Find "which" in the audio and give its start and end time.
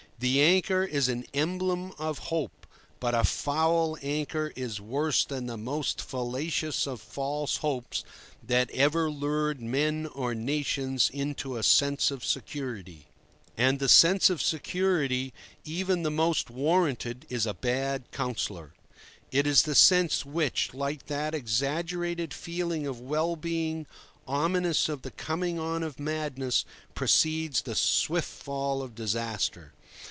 20.23-20.71